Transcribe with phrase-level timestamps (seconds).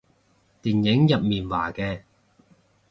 [0.63, 2.01] 電影入面話嘅